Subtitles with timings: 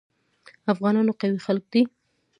[0.73, 1.81] افغانان قوي خلک دي.